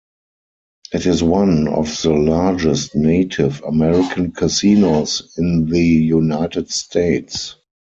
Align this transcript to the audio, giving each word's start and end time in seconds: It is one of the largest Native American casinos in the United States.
It 0.95 1.05
is 1.05 1.21
one 1.21 1.67
of 1.67 1.85
the 2.01 2.09
largest 2.09 2.95
Native 2.95 3.61
American 3.61 4.31
casinos 4.31 5.31
in 5.37 5.67
the 5.69 5.79
United 5.79 6.71
States. 6.71 7.55